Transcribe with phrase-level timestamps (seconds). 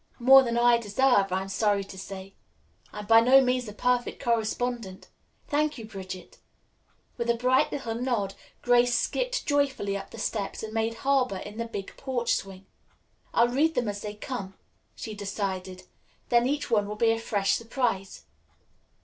[0.17, 2.33] "More than I deserve, I am sorry to say.
[2.91, 5.09] I'm by no means a perfect correspondent.
[5.47, 6.39] Thank you, Bridget."
[7.17, 8.33] With a bright little nod,
[8.63, 12.65] Grace skipped joyfully up the steps and made harbor in the big porch swing.
[13.31, 14.55] "I'll read them as they come,"
[14.95, 15.83] she decided,
[16.29, 18.25] "then each one will be a fresh surprise.